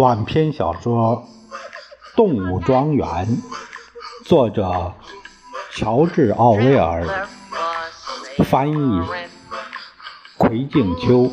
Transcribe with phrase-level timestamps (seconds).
[0.00, 1.28] 短篇小说
[2.16, 3.06] 《动物庄园》，
[4.24, 4.94] 作者
[5.74, 7.28] 乔治·奥威尔，
[8.46, 9.02] 翻译
[10.38, 11.30] 奎静秋，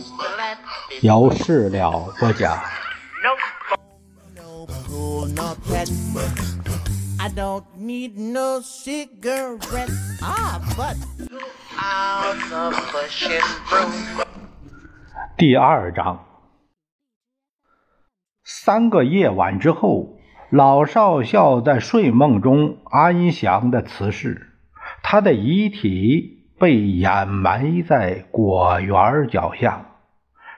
[0.99, 2.61] 由事了播讲。
[15.37, 16.21] 第二章。
[18.49, 20.19] 三个夜晚之后，
[20.49, 24.53] 老少校在睡梦中安详的辞世，
[25.03, 29.87] 他的遗体被掩埋在果园脚下。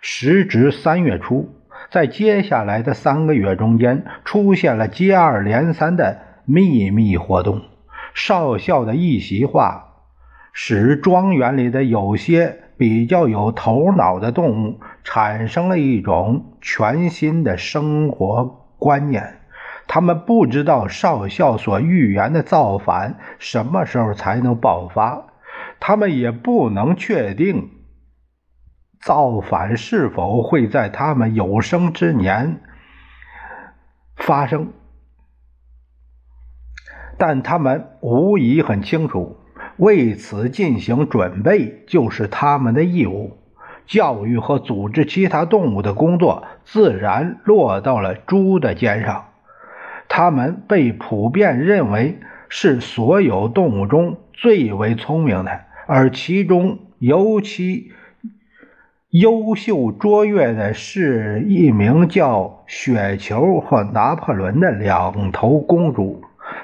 [0.01, 1.49] 时值三月初，
[1.89, 7.63] 在接下来的三个月中间，出现了接二连三的秘密活动。
[8.13, 9.95] 少校的一席话，
[10.53, 12.65] 使庄园里的有些。
[12.79, 18.45] 比较有头脑的动物产生了一种全新的生活
[18.77, 19.41] 观念，
[19.85, 25.25] 他们不知道少校所预言的造反什么时候才能爆发，
[25.81, 27.69] 他们也不能确定
[29.01, 32.61] 造反是否会在他们有生之年
[34.15, 34.71] 发生，
[37.17, 39.35] 但他们无疑很清楚。
[39.79, 43.37] 为此进行准备就是他们的义务。
[43.87, 49.25] 教育和组织其他动物的工作自然落到了猪的肩上。
[50.07, 57.91] 它们被普遍认为是所有动物中最为聪明的，而其中尤其
[59.09, 66.21] 优秀卓越的是一名叫雪球和拿破仑的两头公猪。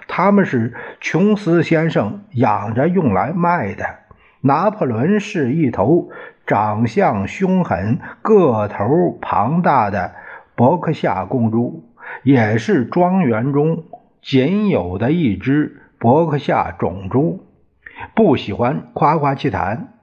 [0.08, 3.86] 他们是琼斯先生养着用来卖的。
[4.42, 6.10] 拿破仑是一头
[6.46, 10.14] 长相凶狠、个头庞大的
[10.56, 11.90] 伯克夏公猪，
[12.24, 13.86] 也是庄园中
[14.22, 17.48] 仅有的一只伯克夏种猪。
[18.14, 19.94] 不喜欢夸夸其谈，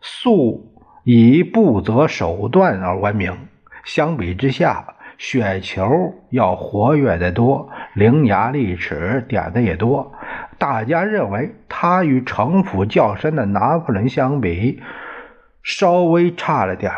[0.00, 0.72] 素
[1.04, 3.36] 以不择手段而闻名。
[3.84, 4.91] 相比之下，
[5.22, 10.12] 雪球要活跃得多，伶牙俐齿，点的也多。
[10.58, 14.82] 大家认为他与城府较深的拿破仑相比，
[15.62, 16.90] 稍微差了点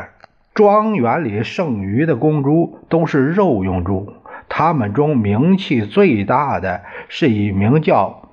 [0.55, 4.15] 庄园里剩余的公猪都是肉用猪，
[4.49, 6.81] 他们中名气最大的
[7.11, 8.31] 是一名叫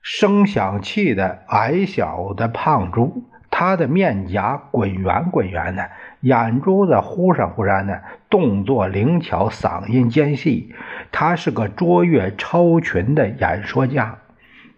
[0.00, 3.24] 声响器的矮小的胖猪。
[3.50, 5.90] 他的面颊滚圆滚圆的，
[6.20, 10.74] 眼珠子忽闪忽闪的，动作灵巧，嗓音尖细。
[11.12, 14.18] 他是个卓越超群的演说家，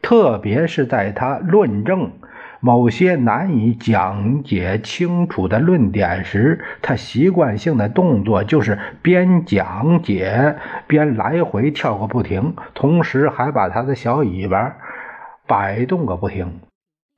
[0.02, 2.12] 特别是在他论证
[2.60, 14.76] 某些难以讲解清楚的论点时，他习惯性的动作就是边讲解边来回跳个不停，同时还把他的小尾巴
[15.46, 16.60] 摆动个不停。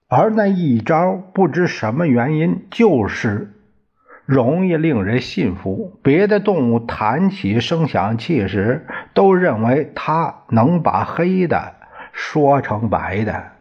[0.09, 3.51] 而那一招不知什么原因，就是
[4.27, 5.99] 容易令人信服。
[6.03, 11.75] 别的动物弹起声响器时，都认为它能把黑的
[12.13, 13.53] 说成白的。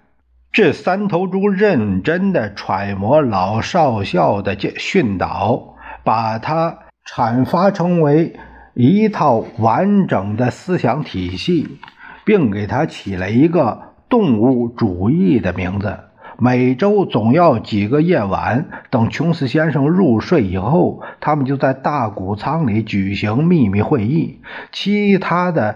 [0.52, 8.36] 这三头猪认真的揣摩老少校的训导，把它阐发成为
[8.74, 11.80] 一套完整的思想体系，
[12.26, 15.98] 并给它起了一个动物主义的名字。
[16.44, 24.40] 每周总要几个夜晚，等琼斯先生入睡以后，他们就在大谷仓里举行秘密会议。
[24.72, 25.76] 其他的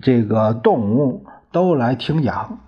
[0.00, 2.60] 这个动物都来听讲，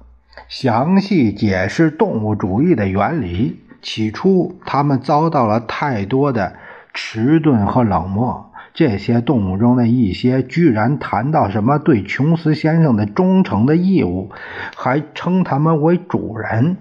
[0.49, 3.61] 详细解释动物主义的原理。
[3.81, 6.55] 起初，他们遭到了太多的
[6.93, 8.51] 迟钝和冷漠。
[8.75, 14.31] 这些动物中的一些居然谈到什么对琼斯先生的忠诚的义务，
[14.77, 16.79] 还称他们为主人。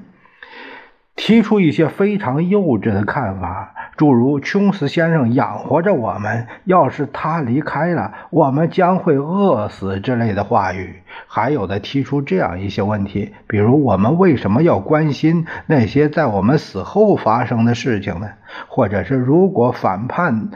[1.17, 11.01] 提出一些非常幼稚的看法，诸如琼斯先生养活着我们，要是他离开了，我们将会饿死之类的话语。
[11.27, 18.29] 还有的提出这样一些问题，比如我们为什么要关心那些在我们死后发生的事情呢？
[18.67, 20.51] 或者是如果反叛，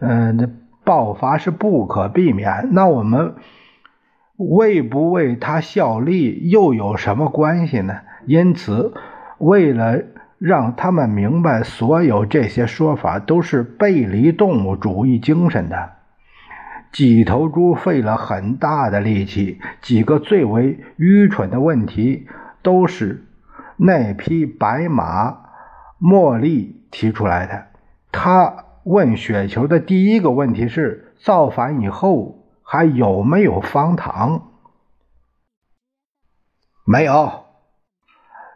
[0.00, 3.34] 嗯，爆发是不可避免，那我们
[4.38, 7.98] 为不为他效力又有什么关系呢？
[8.26, 8.94] 因此。
[9.38, 10.02] 为了
[10.38, 15.92] 让他们明白，所有这些说法都是背离动物主义精神的，
[16.92, 19.60] 几头猪费了很大的力气。
[19.80, 22.26] 几个最为愚蠢的问题
[22.62, 23.24] 都是
[23.76, 25.38] 那匹白马
[26.00, 27.66] 茉莉提出来的。
[28.12, 34.50] 他问雪球的第一个问题是：造反以后还有没有方糖？
[36.84, 37.45] 没有。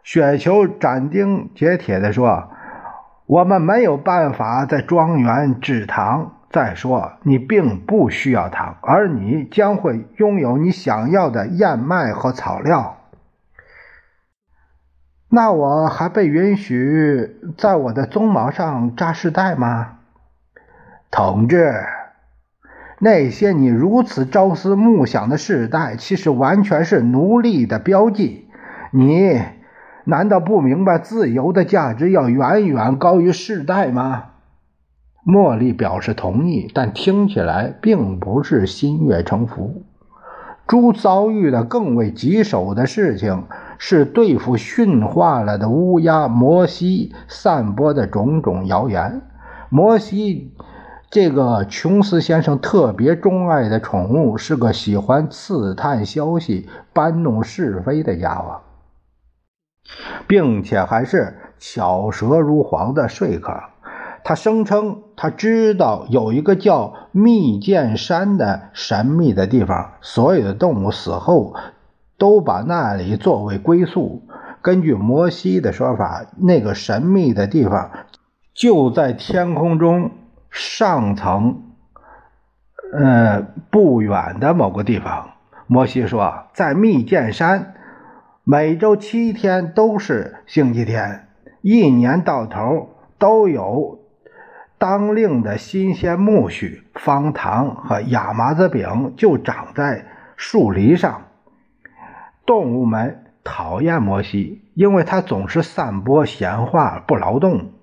[0.03, 2.49] 雪球斩钉截铁地说
[3.27, 6.37] ：“我们没有办法在庄园制糖。
[6.49, 12.97] 再说，你并不需要糖，而你将会拥有你想要的燕麦和草料。
[15.29, 19.99] 那我还被允许在我的鬃毛上扎饰带吗？
[21.09, 21.85] 同志，
[22.99, 28.49] 那些你如此朝思暮想的饰带，其实完全是奴隶的标记。
[28.91, 29.39] 你。”
[30.05, 34.25] 难道不明白自由的价值要远远高于世代吗？
[35.25, 39.83] 茉莉表示同意，但听起来并不是心悦诚服。
[40.67, 43.43] 猪遭遇的更为棘手的事情
[43.77, 49.21] 是对付驯化了的乌鸦摩西散播的种种谣言。
[49.69, 50.51] 摩西
[51.09, 58.61] 这个琼斯先生特别钟爱的宠物是个喜欢刺探消息、搬弄是非的家伙。
[60.27, 63.53] 并且还是巧舌如簧的说客。
[64.23, 71.55] 他声称他知道有一个叫密剑山的神秘的地方，所有的动物死后
[72.17, 74.27] 都把那里作为归宿。
[74.61, 77.89] 根据摩西的说法，那个神秘的地方
[78.53, 80.11] 就在天空中
[80.51, 81.63] 上层，
[82.93, 83.41] 呃，
[83.71, 85.31] 不远的某个地方。
[85.65, 87.73] 摩西说，在密剑山。
[88.43, 91.27] 每周七天都是星期天，
[91.61, 92.89] 一年到头
[93.19, 93.99] 都有
[94.79, 101.27] 当令的新鲜苜蓿、方糖和亚麻子饼就长在树篱上。
[102.43, 107.73] 动物们讨厌摩西，因为他总是散播闲话，不劳动。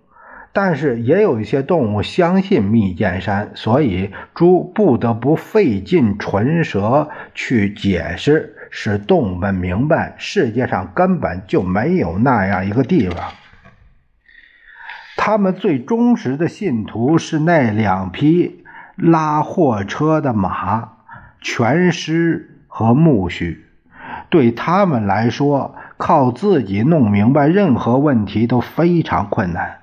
[0.52, 8.56] 但是也有一些动物相信密剑山，所以猪不得不费尽唇舌去解释。
[8.70, 13.32] 使动物们明白，世界上根本就没有那样一个地方。
[15.17, 18.65] 他们最忠实的信徒是那两匹
[18.97, 20.93] 拉货车的马、
[21.41, 23.59] 全尸和苜蓿。
[24.31, 29.79] 对他们来说，靠自己弄明白任何问题都非常困难。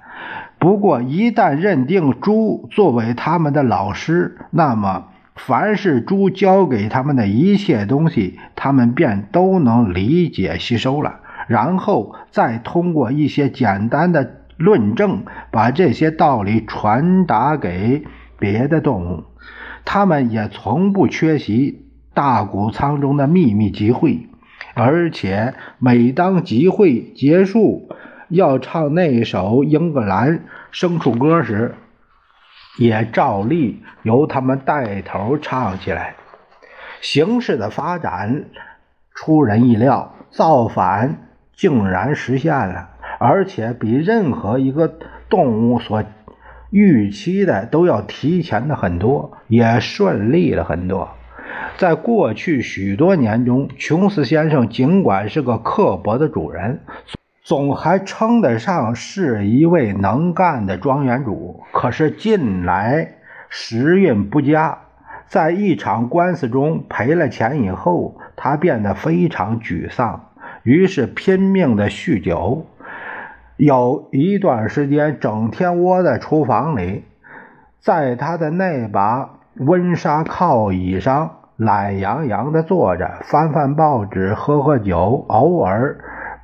[0.57, 5.07] 不过，一旦认定猪作为他们的老师，那么……
[5.35, 18.05] 凡是猪教给他们的一切东西，他们便都能理解吸收了，然后再通过一些简单的论证，把这些道理传达给
[18.39, 19.25] 别的动物。
[19.83, 24.27] 他们也从不缺席大谷仓中的秘密集会，
[24.73, 27.89] 而且每当集会结束
[28.29, 31.75] 要唱那首英格兰牲畜歌时，
[32.77, 36.15] 也照例由他们带头唱起来。
[37.01, 38.45] 形势的发展
[39.13, 42.89] 出人意料，造反竟然实现了，
[43.19, 44.93] 而且比任何一个
[45.29, 46.03] 动物所
[46.71, 51.09] 预期的都要提前的很多，也顺利了很多。
[51.77, 56.81] 在过去许多年中，琼斯先生尽管是个刻薄的主人。
[57.45, 63.17] 总还称得上是一位能干的庄园主，可是近来
[63.49, 64.79] 时运不佳，
[65.27, 70.29] 在一场官司中赔了钱以后，他变得非常沮丧，
[70.63, 72.65] 于是拼命的酗酒，
[73.57, 77.03] 有一段时间整天窝在厨房里，
[77.79, 85.95] 在他的那把温莎靠椅上懒洋洋地坐着，翻翻报纸，喝喝酒，偶尔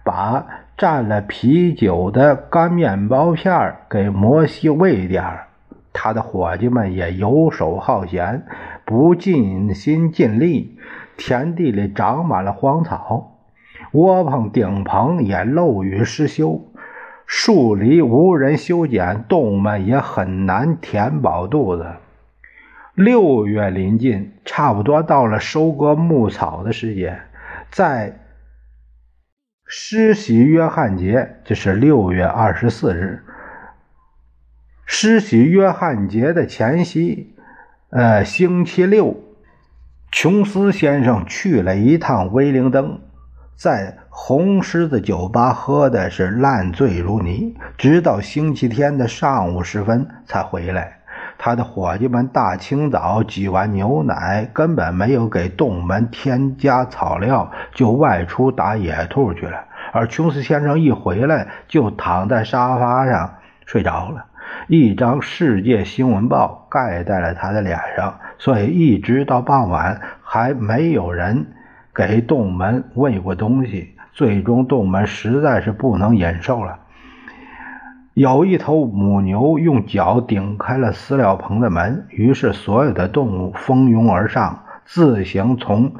[0.03, 0.45] 把。
[0.81, 5.23] 蘸了啤酒的干面包片给摩西喂点
[5.93, 8.47] 他的伙计们也游手好闲，
[8.83, 10.79] 不尽心尽力。
[11.17, 13.37] 田地里长满了荒草，
[13.91, 16.65] 窝棚顶棚也漏雨失修，
[17.27, 21.85] 树篱无人修剪，动物们也很难填饱肚子。
[22.95, 27.19] 六月临近，差不多到了收割牧草的时节，
[27.69, 28.20] 在。
[29.73, 33.23] 施洗约翰节就是六月二十四日。
[34.85, 37.33] 施洗约翰节的前夕，
[37.89, 39.15] 呃，星期六，
[40.11, 42.99] 琼斯先生去了一趟威灵登，
[43.55, 51.00] 在红狮子酒吧喝的是烂醉如泥，直到星期天的上午时分才回来。
[51.43, 59.63] 他的伙计们大清早挤完牛奶，根本没有给洞门添加草料，就外出打野兔去了。
[59.91, 64.25] 而琼斯先生一回来，就躺在沙发上睡着了。
[64.67, 71.47] 一张世界新闻报盖在了他的脸上，所以一直到傍晚还没有人
[71.91, 73.95] 给洞门喂过东西。
[74.13, 76.77] 最终，洞门实在是不能忍受了。
[78.13, 85.93] 有一头母牛用脚顶开了饲料棚的门，于是所有的动物蜂拥而上，自行从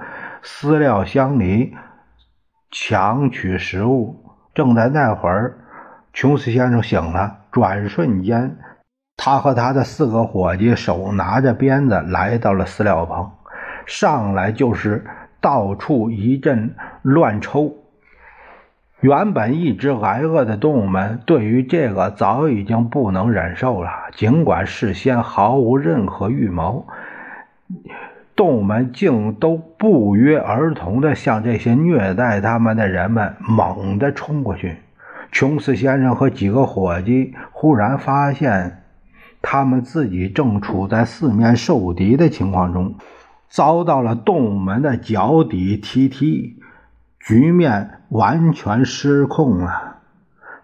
[0.43, 1.73] 饲料箱里
[2.69, 4.25] 抢取食物。
[4.53, 5.57] 正在那会儿，
[6.11, 7.37] 琼斯先生醒了。
[7.49, 8.57] 转瞬间，
[9.15, 13.31] 他和他的四个伙计手拿着鞭子来到了饲料棚，
[13.85, 15.05] 上来就是
[15.39, 17.73] 到处一阵乱抽。
[19.01, 23.89] 原本一直挨饿的动物们，对于这个早已经不能忍受了。
[24.15, 26.86] 尽管事先毫无任何预谋，
[28.36, 34.77] 动物们竟都不约而同地向这些虐待他们的人们猛地冲过去。
[35.31, 38.84] 琼斯先生和几个伙计忽然发现，
[39.41, 42.93] 他们自己正处在四面受敌的情况中，
[43.50, 46.60] 遭到了动物们的脚底踢踢。
[47.25, 49.97] 局面完全失控了。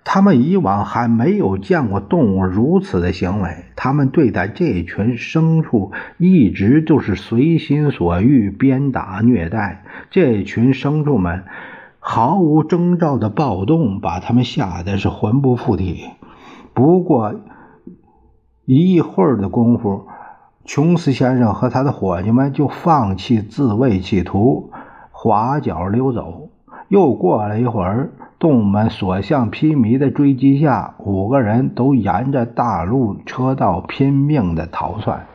[0.04, 3.66] 他们以往还没有见过动物如此的行为。
[3.76, 9.84] 他们对待这群牲畜一直就是随心所欲，鞭打虐待。
[10.10, 11.44] 这群牲畜们
[12.00, 16.06] 毫无征兆的暴动，把他们吓得是魂不附体。
[16.74, 17.36] 不过
[18.66, 20.08] 一会儿的功夫，
[20.64, 24.72] 琼斯先生和他的伙计们就放弃自卫企图。
[25.12, 26.47] 滑脚溜走。
[26.90, 35.26] 又过了一会儿，动物们所向披靡的追击下，五个人都沿着大路车道拼命的逃窜。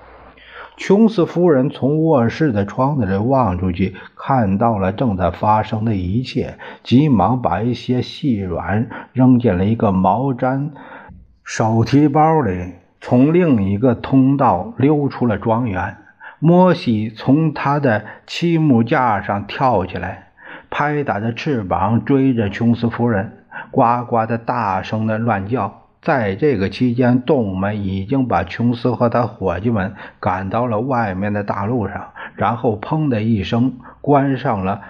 [0.78, 10.70] 琼斯夫人从卧室的窗子里望出去，看到了正在发生的一切，急忙把一些细软扔进了一个毛毡
[11.44, 15.98] 手提包里，从另一个通道溜出了庄园。
[16.38, 20.31] 摩西从他的漆木架上跳起来，
[20.72, 25.82] 拍打着翅膀追着琼斯夫人，呱呱的大声的乱叫。
[26.00, 34.80] 在这个期间，动物们已经把琼斯和他伙计们赶到了外面的大路上，然后砰的一声关上了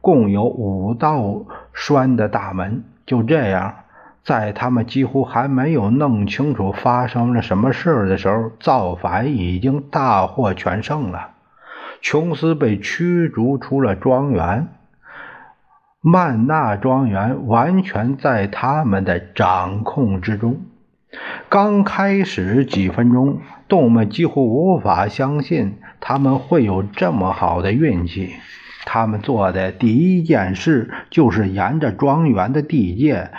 [0.00, 2.84] 共有五道栓的大门。
[3.04, 3.74] 就这样。
[4.24, 11.28] 在他们几乎还没有弄清楚发生了什么事的时候，造反已经大获全胜了。
[12.00, 14.66] 琼斯被驱逐出了庄园，
[16.08, 20.60] 曼纳庄园完全在他们的掌控之中。
[21.48, 28.34] 刚开始几分钟，动物们几乎无法相信他们会有这么好的运气。
[28.84, 33.32] 他们做的第一件事就是沿着庄园的地界。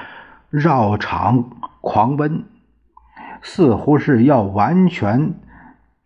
[0.49, 2.43] 绕场狂奔，
[3.41, 5.35] 似乎是要完全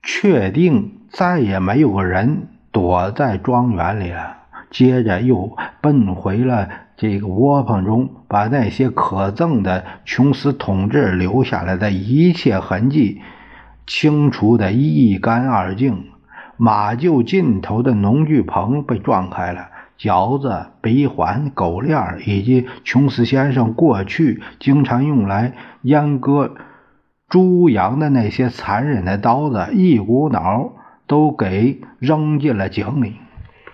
[0.04, 4.41] 确定再也没有个人躲在庄园里了。
[4.72, 13.22] 接着又奔回了这个窝棚中，把那些可憎的琼斯统治留下来的一切痕迹
[13.86, 16.06] 清除得一干二净。
[16.58, 19.68] 马厩尽头的农具棚被撞开了。
[19.98, 26.56] 嚼子、鼻环、狗链以及琼斯先生过去经常用来阉割
[27.30, 30.72] 猪羊的那些残忍的刀子，一股脑
[31.06, 33.18] 都给扔进了井里。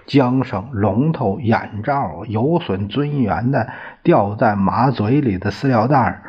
[0.08, 3.70] 缰绳、龙头、眼罩、有损尊严的
[4.02, 6.22] 掉在马嘴里的饲料袋，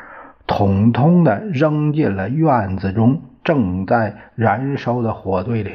[0.46, 5.72] 统统的扔进了院子中正在燃烧的火堆里。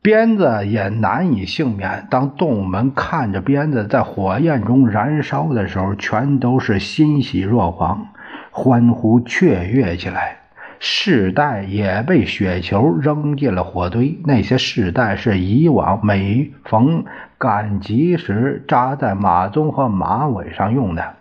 [0.00, 2.06] 鞭子也难以幸免。
[2.08, 8.06] 当动物们看着鞭子在火焰中燃烧的时候，全都是欣喜若狂，
[8.50, 10.38] 欢呼雀跃起来。
[10.80, 14.18] 饰带也被雪球扔进了火堆。
[14.24, 17.04] 那些饰带是以往每逢
[17.38, 21.14] 赶集时扎在马鬃和马尾上用的。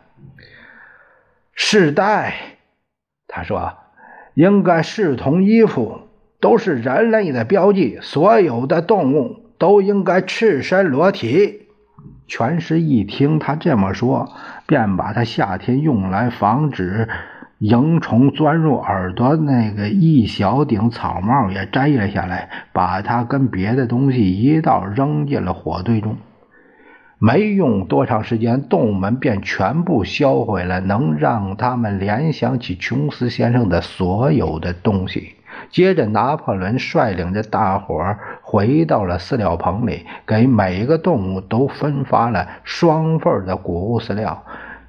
[1.53, 2.33] 饰带，
[3.27, 3.73] 他说，
[4.33, 6.01] 应该视同衣服。
[6.39, 11.63] 都是人类的标记，所有的动物都应该赤身裸体。
[12.27, 14.31] 全师一听他这么说，
[14.67, 17.09] 便把他夏天用来防止
[17.59, 26.17] 蝇虫钻入耳朵那个一小顶草帽也摘了下来，把它跟别的东西一道扔进了火堆中。
[27.19, 35.33] 没用多长时间，动物们便全部销毁了能让他们联想起琼斯先生的所有的东西。
[35.71, 44.43] 接着，拿破仑率领着大伙儿回到了饲料棚里，给每一个动物都分发了双份的谷物饲料，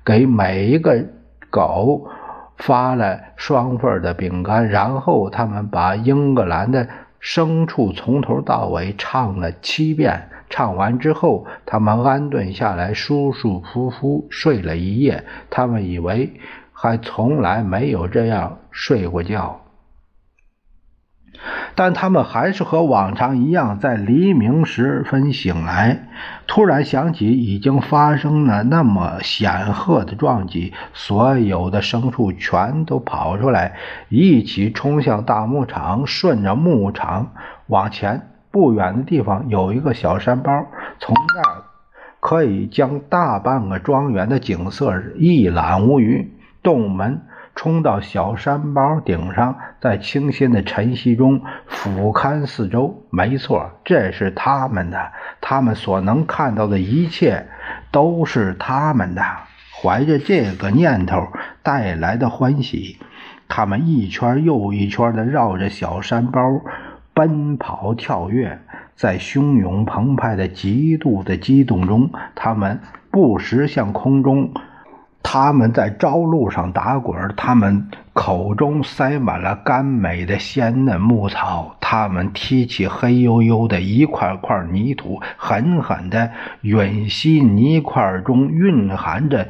[0.05, 1.03] 给每一个
[1.49, 2.11] 狗
[2.59, 6.87] 发了双份的饼干，然后他们把英格兰的
[7.23, 10.29] 牲畜从头到尾唱了七遍。
[10.51, 15.25] 唱完之后，他们安顿下来，舒舒服服睡了一夜。
[15.51, 16.33] 他们以为
[16.73, 19.61] 还从来没有这样睡过觉。
[21.75, 26.09] 但他们还是和往常一样，在黎明时分醒来，
[26.47, 33.77] 突然想起已经发生了那么显赫的撞击，所有的牲畜全都跑出来，
[34.09, 37.33] 一起冲向大牧场，顺着牧场
[37.69, 38.29] 往前。
[38.51, 40.67] 不远的地方有一个小山包，
[40.99, 41.63] 从那儿
[42.19, 46.33] 可以将大半个庄园的景色一览无余。
[46.63, 47.23] 动物们。
[47.59, 53.03] 冲到小山包顶上，在清新的晨曦中俯瞰四周。
[53.11, 55.11] 没错，这是他们的，
[55.41, 57.49] 他们所能看到的一切
[57.91, 59.23] 都是他们的。
[59.75, 61.27] 怀着这个念头
[61.65, 63.01] 带来的欢喜，
[63.49, 66.41] 他们一圈又一圈地绕着小山包
[67.13, 68.61] 奔跑跳跃，
[68.95, 72.79] 在汹涌澎湃的极度的激动中，他们
[73.11, 74.53] 不时向空中。
[75.31, 86.31] 他们在朝露上打滚，他们口中塞满了甘美的鲜嫩牧草，他们提起黑黝黝的一块块泥土，狠狠地
[86.63, 89.47] 吮吸泥块中蕴含着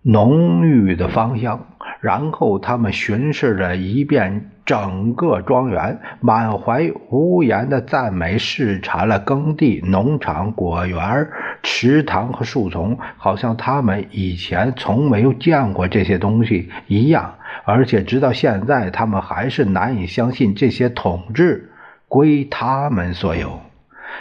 [0.00, 1.66] 浓郁的芳香。
[2.00, 11.28] 然后他们巡视了一遍整个庄园，满怀无言的赞美，视察了耕地、农场、果园、
[11.62, 17.34] 池塘和树丛，好像他们以前从没有见过这些东西一样。
[17.64, 21.70] 而且直到现在，他们还是难以相信这些统治
[22.08, 23.60] 归他们所有。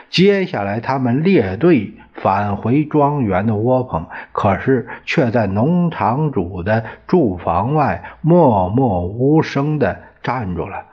[0.09, 1.93] 接下来，他们列队。
[2.15, 10.83] 返回庄园的窝棚，可是却在农场主的住房外默默无声地站住了。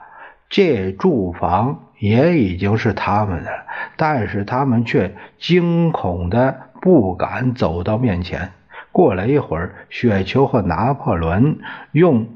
[0.49, 3.65] 这住房也已经是他们的了，
[3.97, 8.51] 但是他们却惊恐的不敢走到面前。
[8.91, 11.59] 过了一会儿，雪球和拿破仑
[11.91, 12.27] 用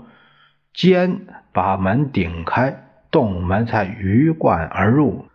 [0.74, 1.21] 肩
[1.52, 5.26] 把门顶开，洞门才鱼贯而入。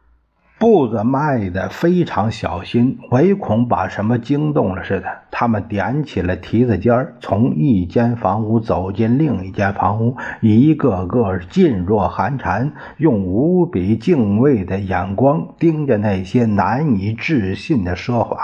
[0.67, 5.07] 步子迈得非常小心，唯恐把什么惊动了似的。
[5.31, 18.37] 他们点起了蹄子尖儿，从一间房屋走进另一间房屋，一个个噤若寒蝉，用无比敬畏的眼光盯着那些难以置信的奢华，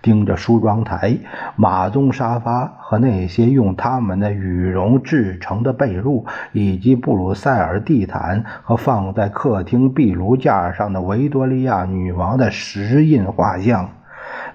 [0.00, 1.18] 盯着梳妆台、
[1.56, 13.90] 马鬃沙发和那些用他们的羽绒制成的被褥，以及布鲁塞尔地毯和放在客厅壁炉架上的维多利亚女王的石印画像。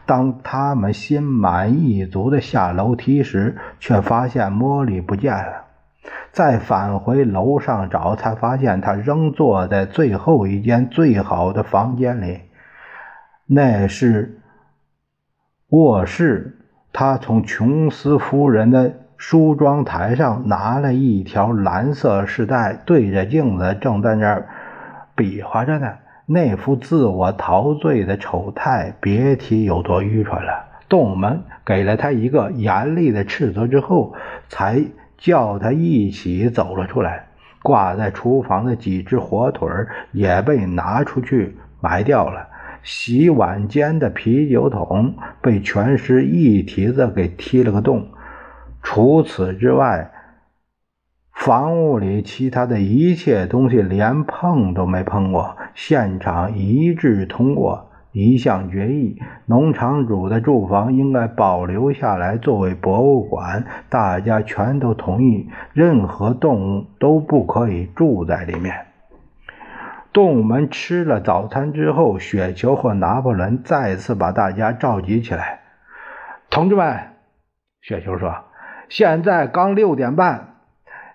[0.05, 5.65] 当他们心满意足地下楼梯时，却发现茉莉不见了。
[6.31, 12.39] 再返回楼上找，才发现她仍坐在最后一间最好的房间里，
[13.45, 14.39] 那是
[15.67, 16.59] 卧室。
[16.93, 24.47] 他从琼斯夫人的梳妆台上拿了一条蓝色饰带，对着镜子正在那儿
[25.15, 25.93] 比划着呢。
[26.25, 30.65] 那副自我陶醉的丑态，别提有多愚蠢了。
[30.87, 34.13] 动物们给了他一个严厉的斥责之后，
[34.49, 34.83] 才
[35.17, 37.27] 叫他一起走了出来。
[37.63, 39.69] 挂在厨房的几只火腿
[40.11, 42.47] 也被拿出去埋掉了。
[42.83, 48.07] 洗碗间的啤酒桶被全尸一蹄子给踢了个洞。
[48.83, 50.11] 除此之外，
[51.33, 55.55] 房屋里其他的一切东西连碰都没碰过。
[55.73, 63.63] 现场一致通过一项决议：农场主的住房应该保留下来作为博物馆。
[63.89, 68.90] 大家全都同意，任何动物都不可以住在里面。
[70.13, 75.61] 动物们吃了早餐之后，雪球和拿破仑再次把大家召集起来。
[76.49, 76.99] 同志们，
[77.81, 78.35] 雪球说
[78.89, 80.47] ：“现在刚六点半。”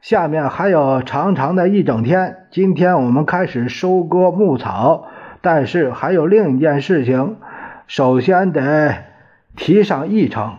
[0.01, 2.47] 下面还有长长的一整天。
[2.51, 5.09] 今天我们开始收割牧草，
[5.41, 7.37] 但是还有另一件事情，
[7.87, 9.05] 首先得
[9.57, 10.59] 提上议程。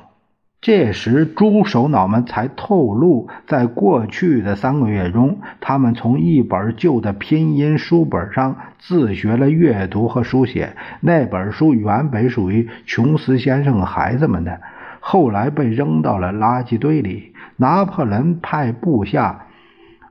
[0.60, 10.76] 这时，猪首脑们才透露，在过去的三个月中，他们从一本旧的拼音书本上自学了阅读和书写。
[11.00, 14.60] 那本书原本属于琼斯先生孩子们的，
[15.00, 17.34] 后来被扔到了垃圾堆里。
[17.60, 19.48] 拿破仑派部下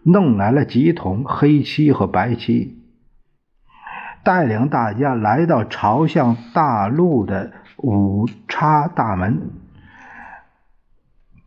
[0.02, 2.78] 弄来了几桶黑漆和白漆，
[4.24, 9.50] 带领大家来到朝向大陆的五叉大门。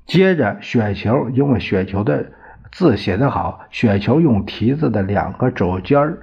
[0.09, 2.25] 接着，雪球因为雪球的
[2.71, 3.59] 字写得好。
[3.69, 6.17] 雪球用蹄子的两个肘尖儿，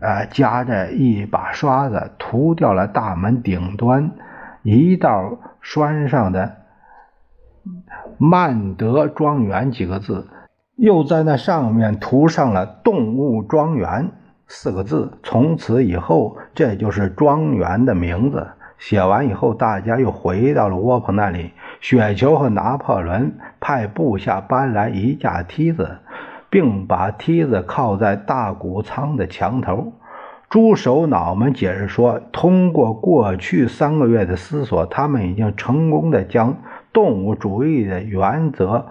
[0.00, 4.10] 呃，夹着一把刷子，涂掉了大门顶端
[4.62, 6.56] 一道栓上的
[8.16, 10.26] “曼德庄园”几个字，
[10.76, 14.12] 又在那上面涂上了“动物庄园”
[14.48, 15.12] 四个字。
[15.22, 18.46] 从此以后，这就是庄园的名字。
[18.78, 21.52] 写完以后，大家又回到了窝棚那里。
[21.80, 25.98] 雪球和拿破仑派部下搬来一架梯子，
[26.50, 29.92] 并把梯子靠在大谷仓的墙头。
[30.48, 36.56] 猪首脑们解释说，通过过去三个月的思索，他们已经成功的将
[36.92, 38.86] 动物主义的原则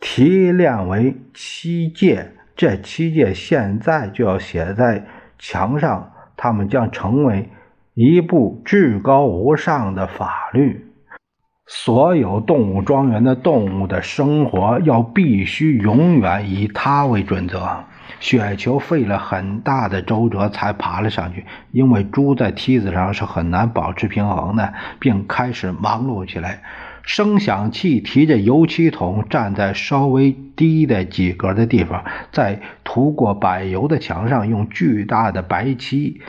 [0.00, 2.32] 提炼为七戒。
[2.56, 5.04] 这七戒现在就要写在
[5.38, 7.50] 墙上，他们将成为。
[8.00, 10.86] 一部至高无上的法律，
[11.66, 17.80] 所有动物庄园的动物的生活要必须永远以它为准则。
[18.20, 26.62] 雪球费了很大的周折才爬了上去，因为猪在梯子上是很难保持平衡的，并开始忙碌起来。
[27.02, 36.20] 声响器提着油漆桶站在稍微低的几格的地方，在涂过柏油的墙上用巨大的白漆。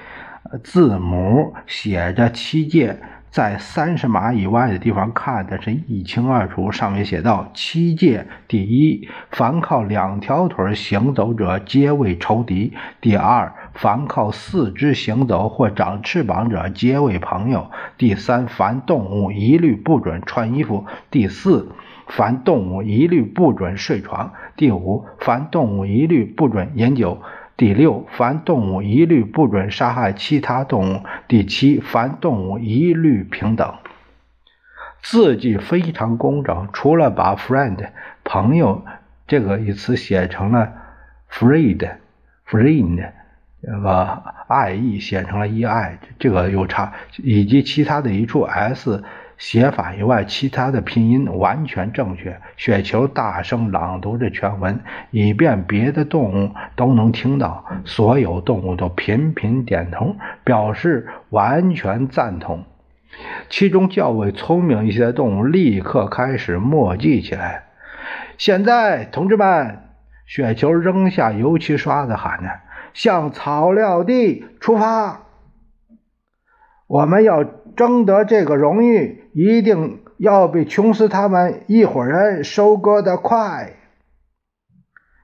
[0.58, 2.98] 字母写着七戒，
[3.30, 6.72] 在三十码以外的地方看的是一清二楚。
[6.72, 21.72] 上面写道：七戒第一，凡靠两条腿行走者皆为仇敌；第二，凡靠四肢行走或长翅膀者皆为朋友；第三，凡动物一律不准穿衣服；第四，
[22.08, 27.22] 凡动物一律不准睡床；第五，凡动物一律不准饮酒。
[27.60, 31.04] 第六，凡动物一律不准杀害其他动物。
[31.28, 33.76] 第七，凡动物一律平等。
[35.02, 37.90] 字迹非常工整，除了把 “friend”
[38.24, 38.86] 朋友
[39.28, 40.72] 这个一词写成了
[41.30, 43.12] “friend”，“friend”
[43.60, 49.04] 那个爱意写成了“e i，”，这个有差，以及其他的一处 “s”。
[49.40, 52.40] 写法以外，其他的拼音完全正确。
[52.58, 57.66] 雪球大声朗读着全文，以便别的动物都能听到。
[57.86, 62.66] 所有动物都频频点头，表示完全赞同。
[63.50, 67.64] 其中较为聪明一些的动物立刻开始默记起来。
[68.38, 69.80] 现在，同志们，
[70.26, 72.50] 雪球扔下油漆刷子，喊着
[72.94, 75.22] ：“向草料地出发！
[76.90, 77.46] 我们要
[77.78, 83.74] 争得这个荣誉。”一定要比琼斯他们一伙人收割的快。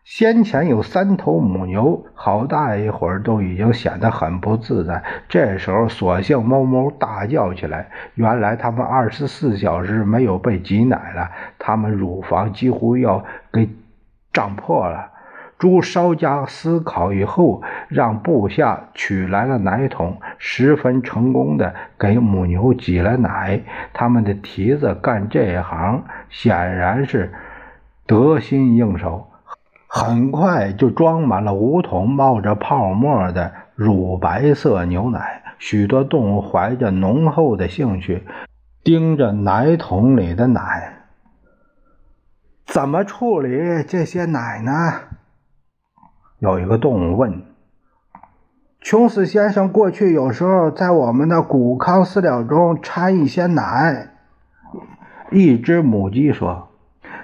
[0.03, 5.03] 先前有三头母牛，好大一会儿都已经显得很不自在。
[5.27, 7.89] 这时候，索性哞哞大叫起来。
[8.13, 13.67] 原来他们二十四小时没有被挤奶了，他们乳房几乎要给
[14.31, 15.11] 胀破了。
[15.65, 23.63] 猪稍加思考以后，让部下取来了奶桶，十分成功的给母牛挤了奶。
[23.91, 27.33] 他们的蹄子干这一行，显然是
[28.05, 29.25] 得心应手。
[29.87, 35.41] 很快就装满了五桶冒着泡沫的乳白色牛奶。
[35.57, 38.21] 许多动物怀着浓厚的兴趣，
[38.83, 40.93] 盯着奶桶里的奶。
[42.67, 44.71] 怎么处理这些奶呢？
[46.39, 47.43] 有一个动物问
[48.81, 54.09] ：“琼斯先生过去有时候在我们的谷糠饲料中掺一些奶。”
[55.31, 56.67] 一只母鸡说：“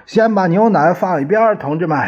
[0.06, 1.98] 先把牛奶放一边，同志们！”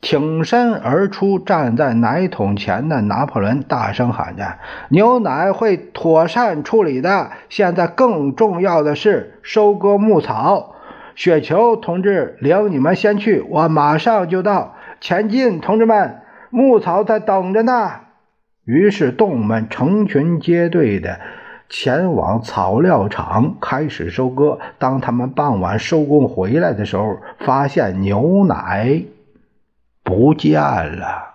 [0.00, 4.58] 挺身而出，站在奶桶前的拿破仑大声喊着
[4.90, 7.30] ：“牛奶会妥善处理的。
[7.48, 10.74] 现在更重要的是收割牧草。
[11.14, 14.74] 雪球同志领你们先去，我马上就到。
[15.02, 17.90] 前进，同志们！”牧草在等着呢。
[18.64, 21.18] 于是动物们成群结队的
[21.68, 24.60] 前往草料场开始收割。
[24.78, 29.02] 当他们傍晚收工回来的时候，发现牛奶
[30.04, 31.32] 不见了。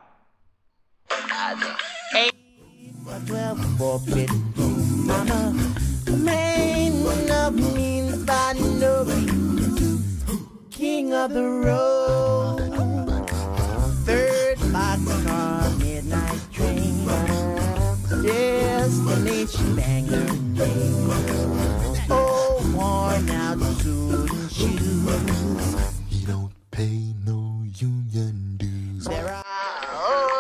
[18.28, 21.10] destination banger name.
[22.10, 25.76] Oh, worn out suit and shoes.
[26.10, 27.07] He don't pay.